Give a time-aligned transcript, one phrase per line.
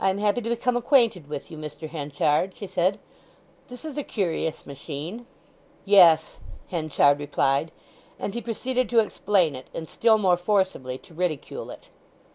[0.00, 1.86] "I am happy to become acquainted with you, Mr.
[1.90, 2.98] Henchard," she said.
[3.68, 5.26] "This is a curious machine."
[5.84, 6.38] "Yes,"
[6.70, 7.70] Henchard replied;
[8.18, 11.88] and he proceeded to explain it, and still more forcibly to ridicule it.